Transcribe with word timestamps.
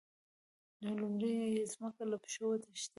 نو 0.83 0.89
لومړی 1.01 1.31
یې 1.55 1.63
ځمکه 1.73 2.03
له 2.11 2.17
پښو 2.23 2.45
وتښتېده. 2.49 2.89